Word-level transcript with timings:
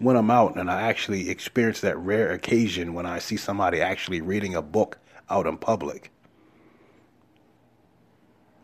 when 0.00 0.16
I'm 0.16 0.30
out 0.30 0.56
and 0.56 0.70
I 0.70 0.80
actually 0.82 1.28
experience 1.28 1.82
that 1.82 1.96
rare 1.98 2.32
occasion 2.32 2.94
when 2.94 3.04
I 3.04 3.18
see 3.18 3.36
somebody 3.36 3.82
actually 3.82 4.22
reading 4.22 4.54
a 4.54 4.62
book 4.62 4.98
out 5.28 5.46
in 5.46 5.58
public. 5.58 6.10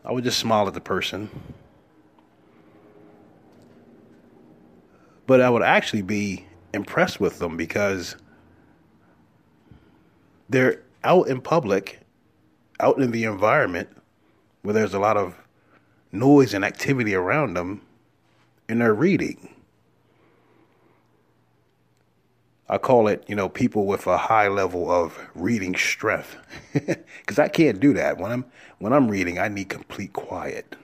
I 0.03 0.11
would 0.11 0.23
just 0.23 0.39
smile 0.39 0.67
at 0.67 0.73
the 0.73 0.81
person. 0.81 1.29
But 5.27 5.39
I 5.39 5.49
would 5.49 5.61
actually 5.61 6.01
be 6.01 6.47
impressed 6.73 7.19
with 7.19 7.37
them 7.37 7.55
because 7.55 8.15
they're 10.49 10.81
out 11.03 11.27
in 11.27 11.41
public, 11.41 11.99
out 12.79 12.97
in 12.97 13.11
the 13.11 13.25
environment 13.25 13.89
where 14.63 14.73
there's 14.73 14.95
a 14.95 14.99
lot 14.99 15.17
of 15.17 15.35
noise 16.11 16.55
and 16.55 16.65
activity 16.65 17.13
around 17.13 17.53
them, 17.53 17.81
and 18.67 18.81
they're 18.81 18.93
reading. 18.93 19.53
I 22.69 22.77
call 22.77 23.07
it, 23.07 23.23
you 23.27 23.35
know, 23.35 23.47
people 23.47 23.85
with 23.85 24.07
a 24.07 24.17
high 24.17 24.49
level 24.49 24.91
of 24.91 25.17
reading 25.35 25.75
strength, 25.75 26.35
because 26.73 27.39
I 27.39 27.47
can't 27.47 27.79
do 27.79 27.93
that 27.93 28.17
when 28.17 28.31
I'm 28.31 28.45
when 28.79 28.93
I'm 28.93 29.07
reading. 29.09 29.39
I 29.39 29.47
need 29.47 29.69
complete 29.69 30.13
quiet 30.13 30.75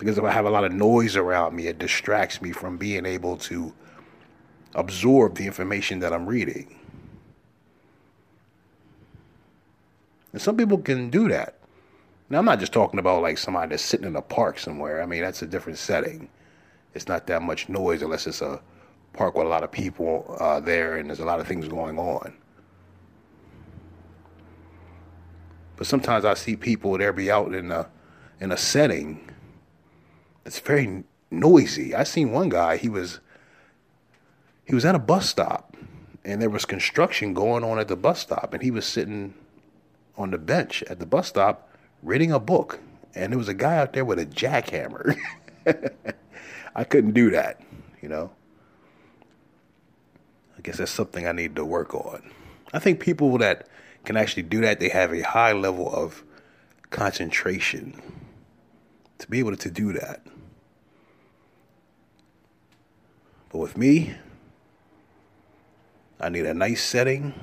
because 0.00 0.16
if 0.16 0.24
I 0.24 0.30
have 0.30 0.46
a 0.46 0.50
lot 0.50 0.64
of 0.64 0.72
noise 0.72 1.14
around 1.14 1.54
me, 1.54 1.66
it 1.66 1.78
distracts 1.78 2.40
me 2.40 2.52
from 2.52 2.78
being 2.78 3.04
able 3.04 3.36
to 3.36 3.74
absorb 4.74 5.34
the 5.34 5.44
information 5.44 5.98
that 6.00 6.10
I'm 6.10 6.26
reading. 6.26 6.74
And 10.32 10.40
some 10.40 10.56
people 10.56 10.78
can 10.78 11.10
do 11.10 11.28
that. 11.28 11.58
Now, 12.30 12.38
I'm 12.38 12.46
not 12.46 12.60
just 12.60 12.72
talking 12.72 12.98
about 12.98 13.20
like 13.20 13.36
somebody 13.36 13.70
that's 13.70 13.82
sitting 13.82 14.06
in 14.06 14.16
a 14.16 14.22
park 14.22 14.58
somewhere. 14.58 15.02
I 15.02 15.06
mean, 15.06 15.20
that's 15.20 15.42
a 15.42 15.46
different 15.46 15.78
setting 15.78 16.30
it's 16.94 17.08
not 17.08 17.26
that 17.26 17.42
much 17.42 17.68
noise 17.68 18.02
unless 18.02 18.26
it's 18.26 18.42
a 18.42 18.60
park 19.12 19.34
with 19.34 19.46
a 19.46 19.48
lot 19.48 19.62
of 19.62 19.70
people 19.70 20.36
uh, 20.40 20.60
there 20.60 20.96
and 20.96 21.08
there's 21.08 21.20
a 21.20 21.24
lot 21.24 21.40
of 21.40 21.46
things 21.46 21.68
going 21.68 21.98
on. 21.98 22.32
But 25.76 25.86
sometimes 25.86 26.24
I 26.24 26.34
see 26.34 26.56
people 26.56 26.98
there 26.98 27.12
be 27.12 27.30
out 27.30 27.54
in 27.54 27.70
a 27.70 27.88
in 28.38 28.52
a 28.52 28.56
setting 28.56 29.30
that's 30.44 30.58
very 30.58 31.04
noisy. 31.30 31.94
I 31.94 32.04
seen 32.04 32.32
one 32.32 32.48
guy. 32.48 32.76
He 32.76 32.88
was 32.88 33.20
he 34.64 34.74
was 34.74 34.84
at 34.84 34.94
a 34.94 34.98
bus 34.98 35.28
stop, 35.28 35.76
and 36.24 36.40
there 36.40 36.50
was 36.50 36.64
construction 36.64 37.34
going 37.34 37.64
on 37.64 37.78
at 37.78 37.88
the 37.88 37.96
bus 37.96 38.20
stop, 38.20 38.52
and 38.52 38.62
he 38.62 38.70
was 38.70 38.84
sitting 38.84 39.34
on 40.16 40.30
the 40.30 40.38
bench 40.38 40.82
at 40.84 40.98
the 40.98 41.06
bus 41.06 41.28
stop 41.28 41.70
reading 42.02 42.30
a 42.30 42.38
book, 42.38 42.80
and 43.14 43.32
there 43.32 43.38
was 43.38 43.48
a 43.48 43.54
guy 43.54 43.76
out 43.78 43.92
there 43.92 44.04
with 44.04 44.18
a 44.18 44.26
jackhammer. 44.26 45.16
I 46.74 46.84
couldn't 46.84 47.12
do 47.12 47.30
that, 47.30 47.60
you 48.00 48.08
know. 48.08 48.30
I 50.56 50.60
guess 50.62 50.76
that's 50.76 50.90
something 50.90 51.26
I 51.26 51.32
need 51.32 51.56
to 51.56 51.64
work 51.64 51.94
on. 51.94 52.30
I 52.72 52.78
think 52.78 53.00
people 53.00 53.38
that 53.38 53.66
can 54.04 54.16
actually 54.16 54.44
do 54.44 54.60
that, 54.60 54.80
they 54.80 54.88
have 54.90 55.12
a 55.12 55.22
high 55.22 55.52
level 55.52 55.92
of 55.92 56.22
concentration 56.90 58.00
to 59.18 59.28
be 59.28 59.38
able 59.38 59.56
to 59.56 59.70
do 59.70 59.92
that. 59.92 60.22
But 63.50 63.58
with 63.58 63.76
me, 63.76 64.14
I 66.20 66.28
need 66.28 66.46
a 66.46 66.54
nice 66.54 66.82
setting 66.82 67.34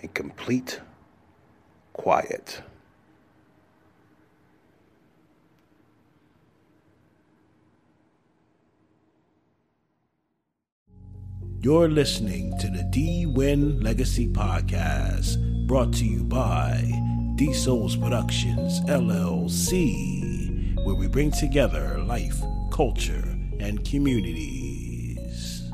and 0.00 0.14
complete 0.14 0.80
quiet. 1.92 2.62
You're 11.62 11.90
listening 11.90 12.56
to 12.60 12.68
the 12.68 12.84
D 12.84 13.26
Win 13.26 13.80
Legacy 13.80 14.26
Podcast, 14.26 15.66
brought 15.66 15.92
to 15.92 16.06
you 16.06 16.24
by 16.24 16.90
D 17.34 17.52
Souls 17.52 17.96
Productions 17.96 18.80
LLC, 18.88 20.74
where 20.86 20.94
we 20.94 21.06
bring 21.06 21.30
together 21.30 21.98
life, 21.98 22.40
culture, 22.72 23.36
and 23.58 23.84
communities. 23.84 25.70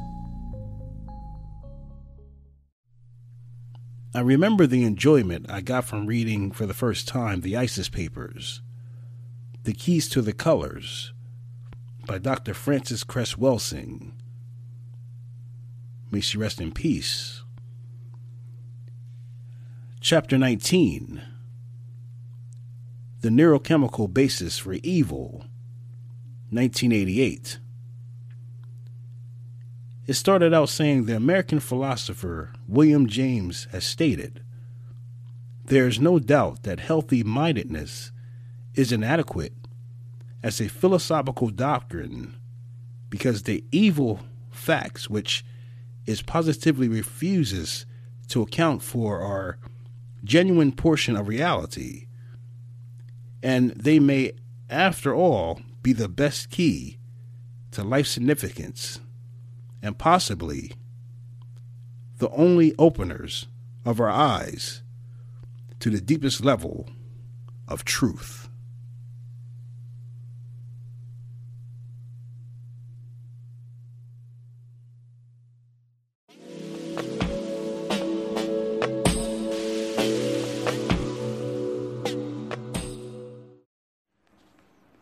I 4.12 4.22
remember 4.22 4.66
the 4.66 4.82
enjoyment 4.82 5.48
I 5.48 5.60
got 5.60 5.84
from 5.84 6.08
reading 6.08 6.50
for 6.50 6.66
the 6.66 6.74
first 6.74 7.06
time 7.06 7.42
the 7.42 7.56
ISIS 7.56 7.88
Papers, 7.88 8.60
The 9.62 9.72
Keys 9.72 10.08
to 10.08 10.20
the 10.20 10.32
Colors 10.32 11.12
by 12.08 12.18
Dr. 12.18 12.54
Frances 12.54 13.04
Cress 13.04 13.36
Welsing 13.36 14.14
May 16.10 16.20
she 16.20 16.38
rest 16.38 16.60
in 16.60 16.72
peace. 16.72 17.42
Chapter 20.00 20.38
19 20.38 21.20
The 23.20 23.28
Neurochemical 23.28 24.12
Basis 24.12 24.58
for 24.58 24.74
Evil, 24.74 25.46
1988. 26.50 27.58
It 30.06 30.14
started 30.14 30.54
out 30.54 30.68
saying 30.68 31.06
the 31.06 31.16
American 31.16 31.58
philosopher 31.58 32.52
William 32.68 33.08
James 33.08 33.66
has 33.72 33.84
stated 33.84 34.42
there 35.64 35.88
is 35.88 35.98
no 35.98 36.20
doubt 36.20 36.62
that 36.62 36.78
healthy 36.78 37.24
mindedness 37.24 38.12
is 38.76 38.92
inadequate 38.92 39.52
as 40.40 40.60
a 40.60 40.68
philosophical 40.68 41.48
doctrine 41.48 42.36
because 43.10 43.42
the 43.42 43.64
evil 43.72 44.20
facts 44.48 45.10
which 45.10 45.44
is 46.06 46.22
positively 46.22 46.88
refuses 46.88 47.86
to 48.28 48.42
account 48.42 48.82
for 48.82 49.20
our 49.20 49.58
genuine 50.24 50.72
portion 50.72 51.16
of 51.16 51.28
reality. 51.28 52.06
And 53.42 53.70
they 53.72 53.98
may, 53.98 54.32
after 54.68 55.14
all, 55.14 55.60
be 55.82 55.92
the 55.92 56.08
best 56.08 56.50
key 56.50 56.98
to 57.72 57.84
life 57.84 58.06
significance 58.06 59.00
and 59.82 59.98
possibly 59.98 60.72
the 62.18 62.30
only 62.30 62.74
openers 62.78 63.46
of 63.84 64.00
our 64.00 64.08
eyes 64.08 64.82
to 65.78 65.90
the 65.90 66.00
deepest 66.00 66.44
level 66.44 66.88
of 67.68 67.84
truth. 67.84 68.45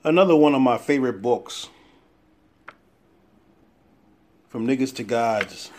Another 0.07 0.37
one 0.37 0.55
of 0.55 0.61
my 0.61 0.77
favorite 0.77 1.23
books 1.23 1.71
from 4.51 4.67
Niggas 4.67 4.95
to 4.97 5.03
Gods 5.03 5.71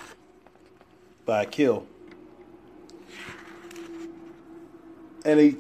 by 1.28 1.44
Akil. 1.44 1.86
And 5.24 5.40
he, 5.40 5.58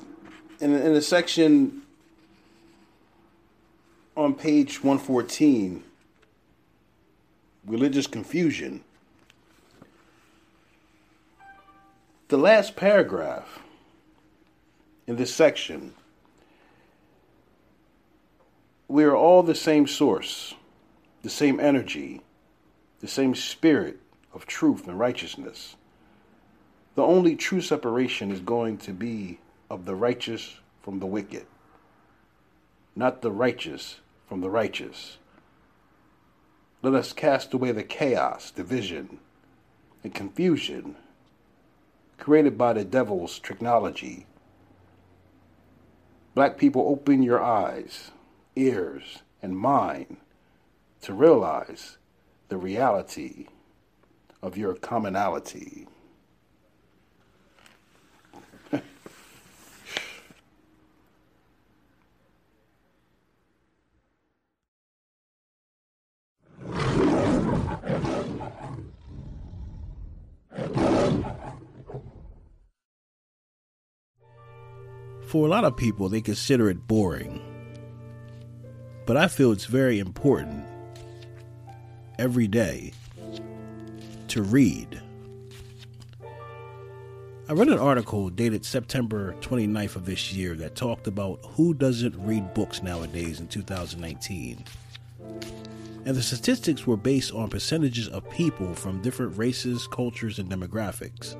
in, 0.59 0.73
in 0.73 0.95
a 0.95 1.01
section 1.01 1.83
on 4.17 4.33
page 4.33 4.83
114, 4.83 5.83
religious 7.67 8.07
confusion, 8.07 8.83
the 12.29 12.37
last 12.37 12.75
paragraph 12.75 13.59
in 15.05 15.17
this 15.17 15.31
section 15.31 15.93
we 18.87 19.03
are 19.03 19.15
all 19.15 19.41
the 19.41 19.55
same 19.55 19.87
source, 19.87 20.53
the 21.23 21.29
same 21.29 21.59
energy, 21.59 22.21
the 22.99 23.07
same 23.07 23.33
spirit 23.33 23.99
of 24.33 24.45
truth 24.45 24.87
and 24.87 24.99
righteousness. 24.99 25.75
The 26.95 27.03
only 27.03 27.35
true 27.35 27.61
separation 27.61 28.31
is 28.31 28.39
going 28.39 28.77
to 28.79 28.93
be 28.93 29.39
of 29.69 29.85
the 29.85 29.95
righteous 29.95 30.59
from 30.81 30.99
the 30.99 31.05
wicked, 31.05 31.45
not 32.95 33.21
the 33.21 33.31
righteous 33.31 33.99
from 34.29 34.41
the 34.41 34.49
righteous. 34.49 35.17
Let 36.81 36.93
us 36.93 37.11
cast 37.11 37.53
away 37.53 37.71
the 37.71 37.83
chaos, 37.83 38.51
division, 38.51 39.19
and 40.03 40.13
confusion 40.13 40.95
created 42.19 42.57
by 42.57 42.73
the 42.73 42.85
devil's 42.85 43.39
technology. 43.39 44.27
Black 46.35 46.57
people, 46.57 46.83
open 46.87 47.23
your 47.23 47.43
eyes 47.43 48.11
ears, 48.55 49.19
and 49.41 49.57
mind 49.57 50.17
to 51.01 51.13
realize 51.13 51.97
the 52.49 52.57
reality 52.57 53.47
of 54.41 54.57
your 54.57 54.75
commonality. 54.75 55.87
For 75.27 75.45
a 75.45 75.49
lot 75.49 75.65
of 75.65 75.75
people, 75.75 76.07
they 76.07 76.21
consider 76.21 76.69
it 76.69 76.87
boring 76.87 77.54
but 79.05 79.17
I 79.17 79.27
feel 79.27 79.51
it's 79.51 79.65
very 79.65 79.99
important 79.99 80.65
every 82.17 82.47
day 82.47 82.93
to 84.29 84.41
read. 84.41 85.01
I 87.47 87.53
read 87.53 87.67
an 87.67 87.77
article 87.77 88.31
dated 88.31 88.65
September 88.65 89.35
29th 89.41 89.97
of 89.97 90.05
this 90.05 90.33
year 90.33 90.55
that 90.55 90.75
talked 90.75 91.05
about 91.05 91.39
who 91.51 91.75
doesn't 91.75 92.15
read 92.25 92.55
books 92.55 92.81
nowadays 92.81 93.39
in 93.39 93.47
2019. 93.47 94.65
And 96.05 96.15
the 96.15 96.23
statistics 96.23 96.87
were 96.87 96.97
based 96.97 97.31
on 97.31 97.49
percentages 97.49 98.07
of 98.07 98.27
people 98.31 98.73
from 98.73 99.03
different 99.03 99.37
races, 99.37 99.85
cultures, 99.85 100.39
and 100.39 100.49
demographics. 100.49 101.35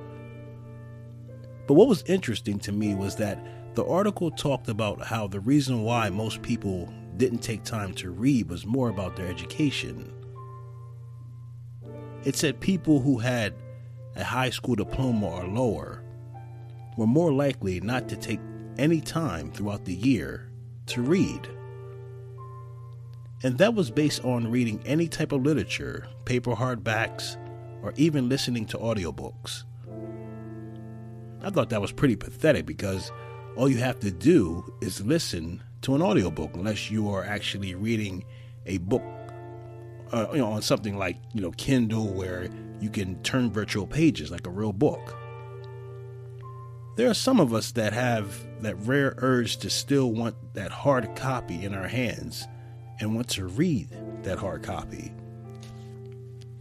But 1.66 1.74
what 1.74 1.88
was 1.88 2.04
interesting 2.04 2.60
to 2.60 2.72
me 2.72 2.94
was 2.94 3.16
that 3.16 3.44
the 3.74 3.86
article 3.86 4.30
talked 4.30 4.70
about 4.70 5.04
how 5.04 5.26
the 5.28 5.40
reason 5.40 5.82
why 5.82 6.10
most 6.12 6.44
people 6.44 6.94
didn't 7.18 7.40
take 7.40 7.64
time 7.64 7.94
to 7.96 8.12
read 8.12 8.50
was 8.50 8.66
more 8.66 8.90
about 8.90 9.16
their 9.16 9.28
education. 9.28 10.12
It 12.24 12.36
said 12.36 12.60
people 12.60 13.00
who 13.00 13.20
had 13.20 13.54
a 14.16 14.24
high 14.24 14.50
school 14.50 14.76
diploma 14.76 15.28
or 15.28 15.48
lower 15.48 16.02
were 16.98 17.08
more 17.08 17.32
likely 17.32 17.80
not 17.82 18.08
to 18.10 18.16
take 18.16 18.40
any 18.78 19.02
time 19.02 19.52
throughout 19.52 19.86
the 19.86 19.94
year 19.94 20.50
to 20.88 21.02
read. 21.02 21.48
And 23.44 23.58
that 23.58 23.76
was 23.76 23.92
based 23.92 24.24
on 24.24 24.50
reading 24.50 24.82
any 24.86 25.08
type 25.08 25.32
of 25.32 25.44
literature, 25.44 26.08
paper 26.26 26.56
hardbacks, 26.56 27.38
or 27.84 27.94
even 27.98 28.30
listening 28.30 28.66
to 28.68 28.78
audiobooks. 28.78 29.64
I 31.44 31.52
thought 31.52 31.70
that 31.70 31.82
was 31.82 31.92
pretty 31.92 32.16
pathetic 32.16 32.66
because 32.66 33.12
all 33.56 33.70
you 33.70 33.78
have 33.78 34.00
to 34.00 34.12
do 34.12 34.74
is 34.82 35.06
listen 35.06 35.62
to 35.86 35.94
an 35.94 36.02
audiobook 36.02 36.56
unless 36.56 36.90
you 36.90 37.12
are 37.12 37.24
actually 37.24 37.76
reading 37.76 38.26
a 38.66 38.80
book 38.80 39.04
uh, 40.12 40.26
you 40.32 40.40
know 40.40 40.48
on 40.48 40.62
something 40.62 40.98
like 40.98 41.16
you 41.32 41.42
know 41.42 41.52
Kindle 41.52 42.08
where 42.08 42.50
you 42.80 42.90
can 42.90 43.22
turn 43.22 43.52
virtual 43.52 43.86
pages 43.86 44.32
like 44.32 44.48
a 44.48 44.50
real 44.50 44.74
book. 44.74 45.16
There 46.96 47.08
are 47.08 47.14
some 47.14 47.40
of 47.40 47.54
us 47.54 47.72
that 47.74 47.94
have 47.94 48.36
that 48.62 48.76
rare 48.78 49.14
urge 49.18 49.58
to 49.58 49.70
still 49.70 50.12
want 50.12 50.36
that 50.56 50.72
hard 50.72 51.16
copy 51.16 51.64
in 51.64 51.76
our 51.76 51.88
hands 51.88 52.48
and 53.00 53.14
want 53.14 53.30
to 53.30 53.46
read 53.46 53.90
that 54.24 54.40
hard 54.40 54.64
copy. 54.64 55.14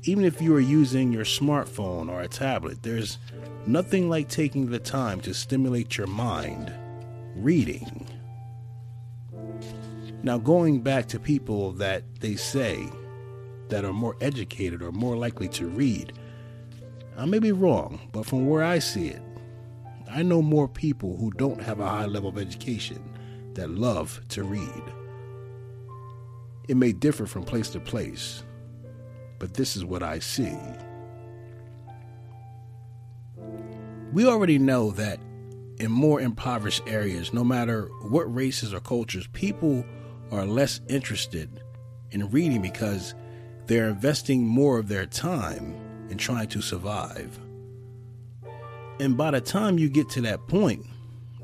Even 0.02 0.26
if 0.26 0.42
you 0.42 0.54
are 0.54 0.60
using 0.60 1.12
your 1.12 1.24
smartphone 1.24 2.10
or 2.10 2.20
a 2.20 2.28
tablet, 2.28 2.82
there's 2.82 3.16
nothing 3.66 4.10
like 4.10 4.28
taking 4.28 4.70
the 4.70 4.78
time 4.78 5.20
to 5.22 5.32
stimulate 5.32 5.96
your 5.96 6.08
mind 6.08 6.70
reading. 7.36 8.06
Now, 10.24 10.38
going 10.38 10.80
back 10.80 11.06
to 11.08 11.20
people 11.20 11.72
that 11.72 12.02
they 12.20 12.36
say 12.36 12.88
that 13.68 13.84
are 13.84 13.92
more 13.92 14.16
educated 14.22 14.80
or 14.82 14.90
more 14.90 15.18
likely 15.18 15.48
to 15.48 15.68
read. 15.68 16.14
I 17.16 17.26
may 17.26 17.38
be 17.38 17.52
wrong, 17.52 18.08
but 18.10 18.24
from 18.24 18.48
where 18.48 18.64
I 18.64 18.78
see 18.78 19.08
it, 19.08 19.20
I 20.10 20.22
know 20.22 20.40
more 20.40 20.66
people 20.66 21.18
who 21.18 21.30
don't 21.32 21.60
have 21.60 21.78
a 21.78 21.86
high 21.86 22.06
level 22.06 22.30
of 22.30 22.38
education 22.38 23.02
that 23.52 23.68
love 23.68 24.18
to 24.30 24.44
read. 24.44 24.82
It 26.68 26.78
may 26.78 26.92
differ 26.92 27.26
from 27.26 27.44
place 27.44 27.68
to 27.70 27.80
place, 27.80 28.44
but 29.38 29.52
this 29.52 29.76
is 29.76 29.84
what 29.84 30.02
I 30.02 30.20
see. 30.20 30.56
We 34.14 34.26
already 34.26 34.58
know 34.58 34.90
that 34.92 35.20
in 35.78 35.90
more 35.90 36.22
impoverished 36.22 36.82
areas, 36.86 37.34
no 37.34 37.44
matter 37.44 37.90
what 38.08 38.34
races 38.34 38.72
or 38.72 38.80
cultures, 38.80 39.26
people 39.34 39.84
are 40.34 40.44
less 40.44 40.80
interested 40.88 41.62
in 42.10 42.28
reading 42.30 42.60
because 42.60 43.14
they're 43.66 43.88
investing 43.88 44.46
more 44.46 44.78
of 44.78 44.88
their 44.88 45.06
time 45.06 45.74
in 46.10 46.18
trying 46.18 46.48
to 46.48 46.60
survive. 46.60 47.38
And 49.00 49.16
by 49.16 49.30
the 49.30 49.40
time 49.40 49.78
you 49.78 49.88
get 49.88 50.08
to 50.10 50.20
that 50.22 50.46
point, 50.46 50.86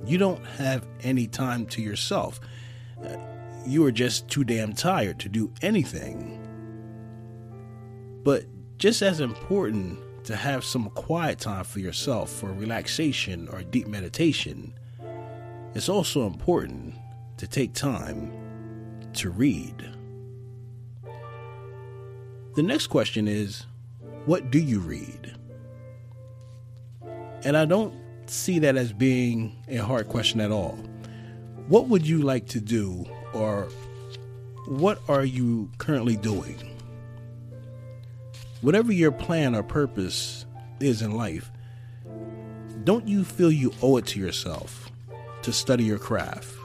you 0.05 0.19
don't 0.19 0.45
have 0.45 0.87
any 1.03 1.27
time 1.27 1.67
to 1.67 1.83
yourself. 1.83 2.41
You 3.67 3.85
are 3.87 3.93
just 3.93 4.29
too 4.29 4.45
damn 4.45 4.73
tired 4.73 5.19
to 5.21 5.29
do 5.29 5.53
anything. 5.63 6.37
But 8.23 8.45
just 8.79 9.03
as 9.03 9.21
important 9.21 9.99
to 10.25 10.37
have 10.37 10.65
some 10.65 10.91
quiet 10.91 11.39
time 11.39 11.65
for 11.65 11.81
yourself 11.81 12.31
for 12.31 12.53
relaxation 12.53 13.49
or 13.49 13.63
deep 13.63 13.87
meditation, 13.87 14.75
it's 15.75 15.89
also 15.89 16.27
important 16.27 16.95
to 17.37 17.47
take 17.47 17.73
time 17.73 18.33
to 19.15 19.31
read. 19.31 19.89
The 22.57 22.63
next 22.63 22.89
question 22.89 23.29
is 23.29 23.65
what 24.27 24.51
do 24.51 24.59
you 24.59 24.81
read? 24.81 25.35
And 27.45 27.57
I 27.57 27.65
don't 27.65 27.95
see 28.27 28.59
that 28.61 28.77
as 28.77 28.93
being 28.93 29.57
a 29.69 29.79
hard 29.79 30.09
question 30.09 30.41
at 30.41 30.51
all. 30.51 30.79
What 31.69 31.89
would 31.89 32.07
you 32.07 32.19
like 32.19 32.49
to 32.49 32.61
do, 32.61 33.07
or 33.33 33.69
what 34.67 35.01
are 35.09 35.25
you 35.25 35.71
currently 35.79 36.17
doing? 36.17 36.59
Whatever 38.61 38.93
your 38.93 39.13
plan 39.13 39.55
or 39.55 39.63
purpose 39.63 40.45
is 40.81 41.01
in 41.01 41.13
life, 41.13 41.51
don't 42.85 43.09
you 43.09 43.25
feel 43.25 43.51
you 43.51 43.73
owe 43.83 43.97
it 43.97 44.07
to 44.07 44.21
yourself 44.21 44.91
to 45.43 45.53
study 45.53 45.85
your 45.85 45.99
craft? 45.99 46.60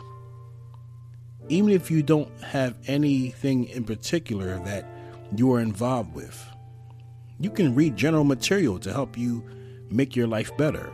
Even 1.49 1.69
if 1.69 1.91
you 1.91 2.01
don't 2.01 2.31
have 2.41 2.75
anything 2.87 3.65
in 3.65 3.83
particular 3.83 4.59
that 4.59 4.87
you 5.35 5.51
are 5.53 5.59
involved 5.59 6.13
with. 6.13 6.45
You 7.39 7.49
can 7.49 7.75
read 7.75 7.95
general 7.95 8.23
material 8.23 8.79
to 8.79 8.93
help 8.93 9.17
you 9.17 9.43
make 9.89 10.15
your 10.15 10.27
life 10.27 10.55
better. 10.57 10.91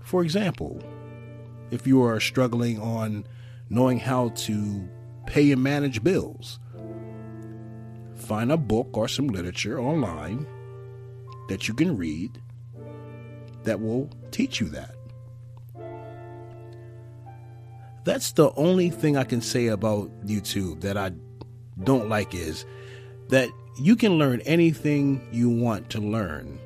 For 0.00 0.22
example, 0.22 0.82
if 1.70 1.86
you 1.86 2.02
are 2.02 2.20
struggling 2.20 2.80
on 2.80 3.26
knowing 3.70 3.98
how 3.98 4.30
to 4.30 4.88
pay 5.26 5.52
and 5.52 5.62
manage 5.62 6.02
bills, 6.02 6.58
find 8.14 8.52
a 8.52 8.56
book 8.56 8.96
or 8.96 9.08
some 9.08 9.28
literature 9.28 9.80
online 9.80 10.46
that 11.48 11.68
you 11.68 11.74
can 11.74 11.96
read 11.96 12.40
that 13.64 13.80
will 13.80 14.10
teach 14.30 14.60
you 14.60 14.68
that. 14.68 14.94
That's 18.04 18.32
the 18.32 18.52
only 18.52 18.90
thing 18.90 19.16
I 19.16 19.24
can 19.24 19.40
say 19.40 19.68
about 19.68 20.10
YouTube 20.26 20.82
that 20.82 20.96
I 20.96 21.12
don't 21.82 22.08
like 22.08 22.34
is 22.34 22.66
that 23.28 23.48
you 23.78 23.96
can 23.96 24.18
learn 24.18 24.40
anything 24.42 25.26
you 25.32 25.48
want 25.48 25.90
to 25.90 26.00
learn 26.00 26.58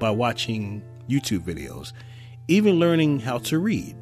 by 0.00 0.10
watching 0.10 0.82
YouTube 1.08 1.40
videos, 1.40 1.92
even 2.48 2.80
learning 2.80 3.20
how 3.20 3.38
to 3.38 3.58
read. 3.58 3.96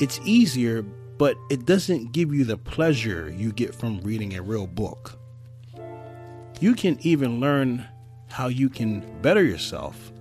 It's 0.00 0.20
easier, 0.24 0.82
but 0.82 1.36
it 1.50 1.66
doesn't 1.66 2.12
give 2.12 2.32
you 2.32 2.44
the 2.44 2.56
pleasure 2.56 3.30
you 3.36 3.52
get 3.52 3.74
from 3.74 4.00
reading 4.02 4.36
a 4.36 4.42
real 4.42 4.68
book. 4.68 5.18
You 6.60 6.74
can 6.74 6.98
even 7.02 7.40
learn 7.40 7.84
how 8.28 8.46
you 8.46 8.68
can 8.68 9.04
better 9.22 9.42
yourself 9.42 10.12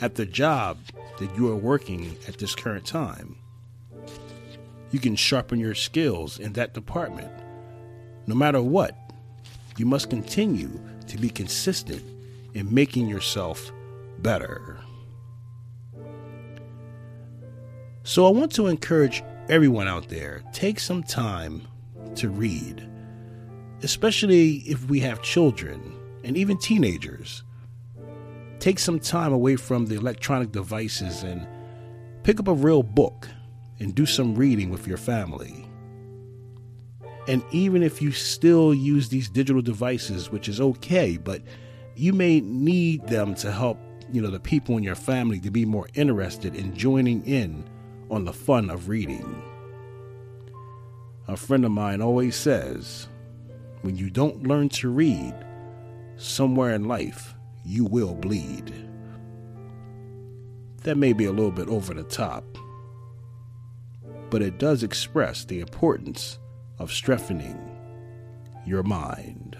at 0.00 0.16
the 0.16 0.26
job 0.26 0.78
that 1.18 1.34
you 1.36 1.50
are 1.50 1.56
working 1.56 2.16
at 2.28 2.38
this 2.38 2.54
current 2.54 2.86
time 2.86 3.36
you 4.94 5.00
can 5.00 5.16
sharpen 5.16 5.58
your 5.58 5.74
skills 5.74 6.38
in 6.38 6.52
that 6.52 6.72
department. 6.72 7.28
No 8.28 8.34
matter 8.36 8.62
what, 8.62 8.96
you 9.76 9.86
must 9.86 10.08
continue 10.08 10.70
to 11.08 11.18
be 11.18 11.28
consistent 11.28 12.00
in 12.54 12.72
making 12.72 13.08
yourself 13.08 13.72
better. 14.20 14.78
So, 18.04 18.24
I 18.24 18.30
want 18.30 18.52
to 18.52 18.68
encourage 18.68 19.24
everyone 19.48 19.88
out 19.88 20.08
there 20.08 20.44
take 20.52 20.78
some 20.78 21.02
time 21.02 21.62
to 22.14 22.28
read, 22.28 22.88
especially 23.82 24.58
if 24.58 24.88
we 24.88 25.00
have 25.00 25.22
children 25.22 25.92
and 26.22 26.36
even 26.36 26.56
teenagers. 26.56 27.42
Take 28.64 28.78
some 28.78 28.98
time 28.98 29.34
away 29.34 29.56
from 29.56 29.84
the 29.84 29.96
electronic 29.96 30.50
devices 30.50 31.22
and 31.22 31.46
pick 32.22 32.40
up 32.40 32.48
a 32.48 32.54
real 32.54 32.82
book 32.82 33.28
and 33.78 33.94
do 33.94 34.06
some 34.06 34.34
reading 34.34 34.70
with 34.70 34.88
your 34.88 34.96
family. 34.96 35.68
And 37.28 37.44
even 37.50 37.82
if 37.82 38.00
you 38.00 38.10
still 38.10 38.72
use 38.72 39.10
these 39.10 39.28
digital 39.28 39.60
devices, 39.60 40.30
which 40.30 40.48
is 40.48 40.62
okay, 40.62 41.18
but 41.18 41.42
you 41.94 42.14
may 42.14 42.40
need 42.40 43.06
them 43.06 43.34
to 43.34 43.52
help, 43.52 43.76
you 44.10 44.22
know, 44.22 44.30
the 44.30 44.40
people 44.40 44.78
in 44.78 44.82
your 44.82 44.94
family 44.94 45.40
to 45.40 45.50
be 45.50 45.66
more 45.66 45.86
interested 45.92 46.54
in 46.54 46.74
joining 46.74 47.22
in 47.26 47.68
on 48.10 48.24
the 48.24 48.32
fun 48.32 48.70
of 48.70 48.88
reading. 48.88 49.42
A 51.28 51.36
friend 51.36 51.66
of 51.66 51.70
mine 51.70 52.00
always 52.00 52.34
says, 52.34 53.08
when 53.82 53.98
you 53.98 54.08
don't 54.08 54.44
learn 54.44 54.70
to 54.70 54.88
read, 54.88 55.34
somewhere 56.16 56.72
in 56.72 56.88
life 56.88 57.34
you 57.64 57.84
will 57.84 58.14
bleed. 58.14 58.72
that 60.84 60.98
may 60.98 61.14
be 61.14 61.24
a 61.24 61.32
little 61.32 61.50
bit 61.50 61.68
over 61.68 61.94
the 61.94 62.02
top, 62.02 62.44
but 64.28 64.42
it 64.42 64.58
does 64.58 64.82
express 64.82 65.44
the 65.44 65.60
importance 65.60 66.38
of 66.78 66.92
strengthening 66.92 67.58
your 68.66 68.82
mind. 68.82 69.56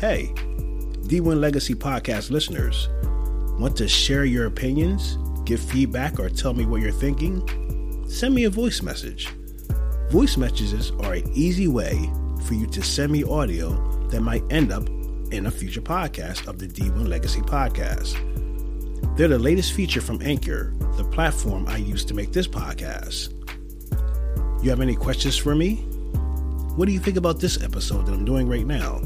Hey, 0.00 0.32
D1 1.08 1.40
Legacy 1.40 1.74
Podcast 1.74 2.30
listeners, 2.30 2.88
want 3.60 3.76
to 3.76 3.86
share 3.86 4.24
your 4.24 4.46
opinions, 4.46 5.18
give 5.44 5.60
feedback, 5.60 6.18
or 6.18 6.30
tell 6.30 6.54
me 6.54 6.64
what 6.64 6.80
you're 6.80 6.90
thinking? 6.90 7.46
Send 8.08 8.34
me 8.34 8.44
a 8.44 8.50
voice 8.50 8.80
message. 8.80 9.28
Voice 10.08 10.38
messages 10.38 10.90
are 11.00 11.12
an 11.12 11.30
easy 11.34 11.68
way 11.68 12.10
for 12.46 12.54
you 12.54 12.66
to 12.68 12.82
send 12.82 13.12
me 13.12 13.24
audio 13.24 13.72
that 14.08 14.22
might 14.22 14.42
end 14.50 14.72
up 14.72 14.88
in 15.32 15.44
a 15.44 15.50
future 15.50 15.82
podcast 15.82 16.48
of 16.48 16.58
the 16.58 16.66
D1 16.66 17.06
Legacy 17.06 17.42
Podcast. 17.42 18.16
They're 19.18 19.28
the 19.28 19.38
latest 19.38 19.74
feature 19.74 20.00
from 20.00 20.22
Anchor, 20.22 20.72
the 20.96 21.04
platform 21.04 21.68
I 21.68 21.76
use 21.76 22.06
to 22.06 22.14
make 22.14 22.32
this 22.32 22.48
podcast. 22.48 23.34
You 24.64 24.70
have 24.70 24.80
any 24.80 24.96
questions 24.96 25.36
for 25.36 25.54
me? 25.54 25.74
What 26.76 26.86
do 26.86 26.92
you 26.92 27.00
think 27.00 27.18
about 27.18 27.38
this 27.38 27.62
episode 27.62 28.06
that 28.06 28.14
I'm 28.14 28.24
doing 28.24 28.48
right 28.48 28.66
now? 28.66 29.02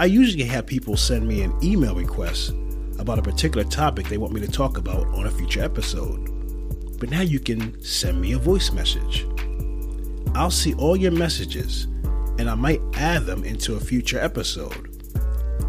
I 0.00 0.06
usually 0.06 0.44
have 0.44 0.64
people 0.64 0.96
send 0.96 1.28
me 1.28 1.42
an 1.42 1.54
email 1.62 1.94
request 1.94 2.54
about 2.98 3.18
a 3.18 3.22
particular 3.22 3.64
topic 3.64 4.08
they 4.08 4.16
want 4.16 4.32
me 4.32 4.40
to 4.40 4.50
talk 4.50 4.78
about 4.78 5.06
on 5.08 5.26
a 5.26 5.30
future 5.30 5.62
episode. 5.62 6.24
But 6.98 7.10
now 7.10 7.20
you 7.20 7.38
can 7.38 7.78
send 7.82 8.18
me 8.18 8.32
a 8.32 8.38
voice 8.38 8.72
message. 8.72 9.26
I'll 10.34 10.50
see 10.50 10.72
all 10.72 10.96
your 10.96 11.10
messages 11.10 11.84
and 12.38 12.48
I 12.48 12.54
might 12.54 12.80
add 12.94 13.26
them 13.26 13.44
into 13.44 13.74
a 13.74 13.80
future 13.80 14.18
episode. 14.18 14.88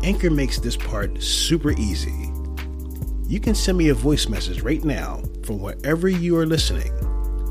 Anchor 0.01 0.31
makes 0.31 0.59
this 0.59 0.77
part 0.77 1.21
super 1.21 1.71
easy. 1.71 2.31
You 3.27 3.41
can 3.41 3.53
send 3.53 3.77
me 3.77 3.89
a 3.89 3.93
voice 3.93 4.29
message 4.29 4.61
right 4.61 4.85
now 4.85 5.21
from 5.43 5.59
wherever 5.59 6.07
you 6.07 6.37
are 6.37 6.45
listening. 6.45 6.93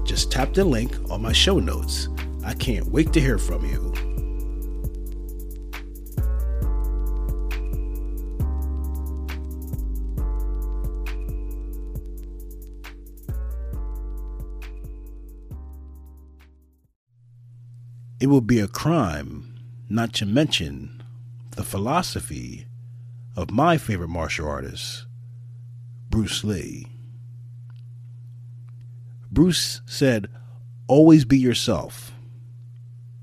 Just 0.07 0.33
tap 0.33 0.55
the 0.55 0.65
link 0.65 0.97
on 1.11 1.21
my 1.21 1.33
show 1.33 1.59
notes. 1.59 2.09
I 2.43 2.55
can't 2.55 2.87
wait 2.87 3.13
to 3.13 3.21
hear 3.21 3.37
from 3.37 3.67
you. 3.67 3.90
It 18.21 18.27
would 18.27 18.47
be 18.47 18.61
a 18.61 18.69
crime 18.69 19.55
not 19.89 20.13
to 20.15 20.27
mention 20.27 21.03
the 21.53 21.65
philosophy 21.65 22.67
of 23.35 23.51
my 23.51 23.79
favorite 23.79 24.09
martial 24.09 24.47
artist, 24.47 25.07
Bruce 26.11 26.45
Lee. 26.45 26.87
Bruce 29.33 29.81
said, 29.87 30.29
Always 30.87 31.25
be 31.25 31.39
yourself, 31.39 32.13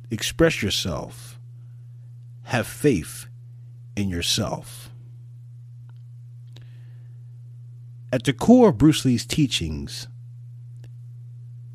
express 0.09 0.63
yourself, 0.63 1.39
have 2.45 2.65
faith 2.65 3.27
in 3.95 4.09
yourself. 4.09 4.89
At 8.11 8.23
the 8.23 8.33
core 8.33 8.69
of 8.69 8.77
Bruce 8.79 9.05
Lee's 9.05 9.25
teachings, 9.25 10.07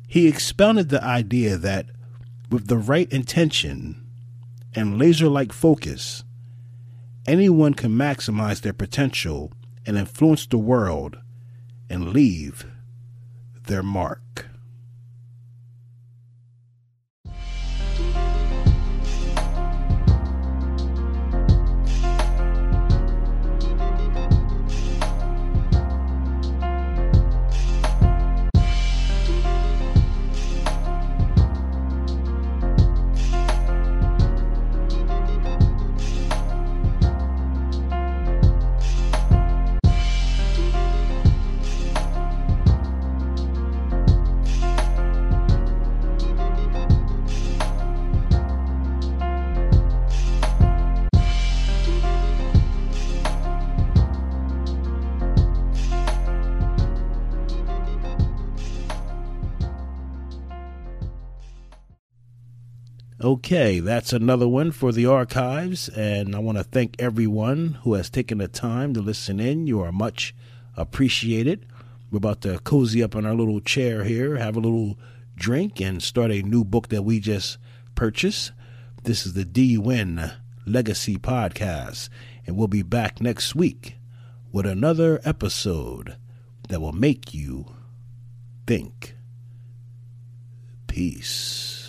he 0.07 0.27
expounded 0.27 0.89
the 0.89 1.03
idea 1.03 1.57
that 1.57 1.85
with 2.53 2.67
the 2.67 2.77
right 2.77 3.11
intention 3.11 3.99
and 4.75 4.99
laser 4.99 5.27
like 5.27 5.51
focus, 5.51 6.23
anyone 7.25 7.73
can 7.73 7.89
maximize 7.91 8.61
their 8.61 8.73
potential 8.73 9.51
and 9.87 9.97
influence 9.97 10.45
the 10.45 10.57
world 10.59 11.17
and 11.89 12.13
leave 12.13 12.67
their 13.65 13.81
mark. 13.81 14.47
Okay, 63.45 63.81
that's 63.81 64.13
another 64.13 64.47
one 64.47 64.71
for 64.71 64.93
the 64.93 65.05
archives, 65.05 65.89
and 65.89 66.33
I 66.33 66.39
want 66.39 66.57
to 66.59 66.63
thank 66.63 66.95
everyone 66.97 67.77
who 67.83 67.95
has 67.95 68.09
taken 68.09 68.37
the 68.37 68.47
time 68.47 68.93
to 68.93 69.01
listen 69.01 69.41
in. 69.41 69.67
You 69.67 69.81
are 69.81 69.91
much 69.91 70.33
appreciated. 70.77 71.65
We're 72.09 72.19
about 72.19 72.39
to 72.43 72.59
cozy 72.59 73.03
up 73.03 73.15
in 73.15 73.25
our 73.25 73.33
little 73.33 73.59
chair 73.59 74.05
here, 74.05 74.37
have 74.37 74.55
a 74.55 74.61
little 74.61 74.97
drink, 75.35 75.81
and 75.81 76.01
start 76.01 76.31
a 76.31 76.41
new 76.41 76.63
book 76.63 76.87
that 76.87 77.01
we 77.01 77.19
just 77.19 77.57
purchased. 77.95 78.53
This 79.03 79.25
is 79.25 79.33
the 79.33 79.43
D 79.43 79.77
Win 79.77 80.31
Legacy 80.65 81.17
Podcast, 81.17 82.07
and 82.47 82.55
we'll 82.55 82.69
be 82.69 82.81
back 82.81 83.19
next 83.19 83.55
week 83.55 83.97
with 84.53 84.65
another 84.65 85.19
episode 85.25 86.15
that 86.69 86.79
will 86.79 86.93
make 86.93 87.33
you 87.33 87.65
think. 88.65 89.15
Peace. 90.87 91.82